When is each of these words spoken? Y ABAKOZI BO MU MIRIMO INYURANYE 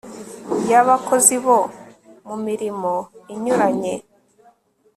Y 0.69 0.71
ABAKOZI 0.81 1.35
BO 1.43 1.57
MU 2.27 2.35
MIRIMO 2.45 2.93
INYURANYE 3.33 3.95